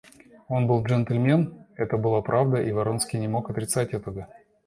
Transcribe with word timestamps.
Он 0.47 0.65
был 0.65 0.81
джентльмен— 0.81 1.59
это 1.75 1.95
была 1.95 2.23
правда, 2.23 2.59
и 2.59 2.71
Вронский 2.71 3.19
не 3.19 3.27
мог 3.27 3.51
отрицать 3.51 3.93
этого. 3.93 4.27